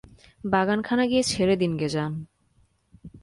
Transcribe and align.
বাগানখানা 0.43 1.03
গিয়ে 1.07 1.23
ছেড়ে 1.23 1.55
দিন 1.57 1.71
গে 1.77 1.87
যান! 1.89 2.13